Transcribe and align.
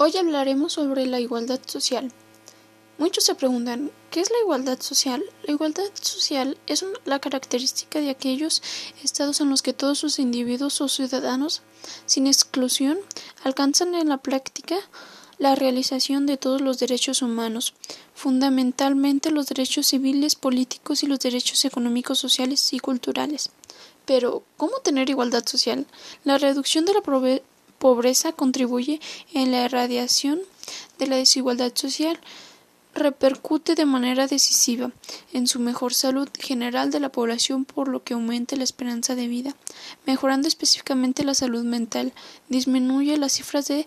Hoy 0.00 0.16
hablaremos 0.16 0.74
sobre 0.74 1.06
la 1.06 1.18
igualdad 1.18 1.58
social. 1.66 2.12
Muchos 2.98 3.24
se 3.24 3.34
preguntan, 3.34 3.90
¿qué 4.12 4.20
es 4.20 4.30
la 4.30 4.38
igualdad 4.44 4.80
social? 4.80 5.24
La 5.42 5.52
igualdad 5.52 5.90
social 6.00 6.56
es 6.68 6.84
la 7.04 7.18
característica 7.18 7.98
de 7.98 8.10
aquellos 8.10 8.62
estados 9.02 9.40
en 9.40 9.50
los 9.50 9.60
que 9.60 9.72
todos 9.72 9.98
sus 9.98 10.20
individuos 10.20 10.80
o 10.80 10.86
ciudadanos, 10.88 11.62
sin 12.06 12.28
exclusión, 12.28 12.96
alcanzan 13.42 13.96
en 13.96 14.08
la 14.08 14.18
práctica 14.18 14.76
la 15.36 15.56
realización 15.56 16.26
de 16.26 16.36
todos 16.36 16.60
los 16.60 16.78
derechos 16.78 17.20
humanos, 17.20 17.74
fundamentalmente 18.14 19.32
los 19.32 19.48
derechos 19.48 19.88
civiles, 19.88 20.36
políticos 20.36 21.02
y 21.02 21.08
los 21.08 21.18
derechos 21.18 21.64
económicos, 21.64 22.20
sociales 22.20 22.72
y 22.72 22.78
culturales. 22.78 23.50
Pero, 24.06 24.44
¿cómo 24.56 24.78
tener 24.78 25.10
igualdad 25.10 25.44
social? 25.44 25.86
La 26.22 26.38
reducción 26.38 26.84
de 26.84 26.94
la 26.94 27.00
pobreza 27.00 27.42
contribuye 28.36 29.00
en 29.32 29.50
la 29.50 29.64
erradicación 29.64 30.40
de 30.98 31.06
la 31.06 31.16
desigualdad 31.16 31.72
social, 31.74 32.18
repercute 32.94 33.74
de 33.74 33.86
manera 33.86 34.26
decisiva 34.26 34.90
en 35.32 35.46
su 35.46 35.60
mejor 35.60 35.94
salud 35.94 36.28
general 36.38 36.90
de 36.90 37.00
la 37.00 37.10
población 37.10 37.64
por 37.64 37.88
lo 37.88 38.02
que 38.02 38.14
aumenta 38.14 38.56
la 38.56 38.64
esperanza 38.64 39.14
de 39.14 39.28
vida, 39.28 39.54
mejorando 40.06 40.48
específicamente 40.48 41.24
la 41.24 41.34
salud 41.34 41.64
mental, 41.64 42.12
disminuye 42.48 43.16
las 43.16 43.32
cifras 43.32 43.68
de 43.68 43.86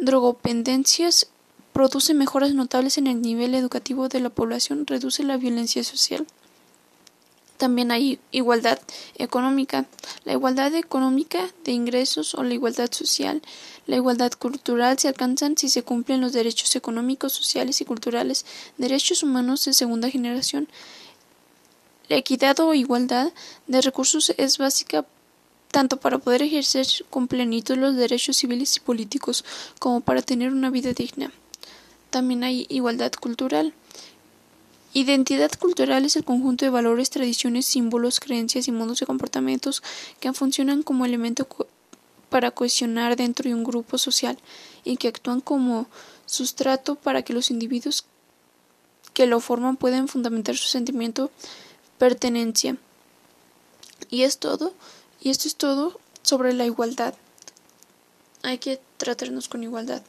drogopendencias, 0.00 1.28
produce 1.72 2.14
mejoras 2.14 2.54
notables 2.54 2.98
en 2.98 3.06
el 3.06 3.20
nivel 3.20 3.54
educativo 3.54 4.08
de 4.08 4.20
la 4.20 4.30
población, 4.30 4.86
reduce 4.86 5.22
la 5.22 5.36
violencia 5.36 5.84
social 5.84 6.26
también 7.62 7.92
hay 7.92 8.18
igualdad 8.32 8.80
económica, 9.18 9.86
la 10.24 10.32
igualdad 10.32 10.74
económica 10.74 11.48
de 11.62 11.70
ingresos 11.70 12.34
o 12.34 12.42
la 12.42 12.54
igualdad 12.54 12.90
social. 12.90 13.40
La 13.86 13.94
igualdad 13.94 14.32
cultural 14.32 14.98
se 14.98 15.06
alcanzan 15.06 15.56
si 15.56 15.68
se 15.68 15.84
cumplen 15.84 16.20
los 16.20 16.32
derechos 16.32 16.74
económicos, 16.74 17.34
sociales 17.34 17.80
y 17.80 17.84
culturales, 17.84 18.46
derechos 18.78 19.22
humanos 19.22 19.64
de 19.64 19.74
segunda 19.74 20.10
generación. 20.10 20.66
La 22.08 22.16
equidad 22.16 22.58
o 22.58 22.74
igualdad 22.74 23.32
de 23.68 23.80
recursos 23.80 24.34
es 24.38 24.58
básica 24.58 25.06
tanto 25.70 25.98
para 25.98 26.18
poder 26.18 26.42
ejercer 26.42 26.88
con 27.10 27.28
plenitud 27.28 27.76
los 27.76 27.94
derechos 27.94 28.38
civiles 28.38 28.76
y 28.76 28.80
políticos 28.80 29.44
como 29.78 30.00
para 30.00 30.20
tener 30.20 30.50
una 30.50 30.70
vida 30.70 30.94
digna. 30.94 31.30
También 32.10 32.42
hay 32.42 32.66
igualdad 32.70 33.12
cultural. 33.12 33.72
Identidad 34.94 35.50
cultural 35.58 36.04
es 36.04 36.16
el 36.16 36.24
conjunto 36.24 36.66
de 36.66 36.70
valores, 36.70 37.08
tradiciones, 37.08 37.64
símbolos, 37.64 38.20
creencias 38.20 38.68
y 38.68 38.72
modos 38.72 39.00
de 39.00 39.06
comportamientos 39.06 39.82
que 40.20 40.32
funcionan 40.34 40.82
como 40.82 41.06
elemento 41.06 41.48
para 42.28 42.50
cohesionar 42.50 43.16
dentro 43.16 43.48
de 43.48 43.54
un 43.54 43.64
grupo 43.64 43.96
social 43.96 44.38
y 44.84 44.98
que 44.98 45.08
actúan 45.08 45.40
como 45.40 45.86
sustrato 46.26 46.94
para 46.94 47.22
que 47.22 47.32
los 47.32 47.50
individuos 47.50 48.04
que 49.14 49.26
lo 49.26 49.40
forman 49.40 49.76
puedan 49.76 50.08
fundamentar 50.08 50.56
su 50.56 50.68
sentimiento 50.68 51.30
pertenencia. 51.96 52.76
Y 54.10 54.22
es 54.22 54.38
todo, 54.38 54.74
y 55.22 55.30
esto 55.30 55.48
es 55.48 55.56
todo 55.56 55.98
sobre 56.22 56.52
la 56.52 56.66
igualdad. 56.66 57.14
Hay 58.42 58.58
que 58.58 58.80
tratarnos 58.98 59.48
con 59.48 59.62
igualdad. 59.62 60.02